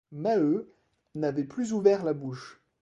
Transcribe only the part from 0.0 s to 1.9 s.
Maheu n'avait plus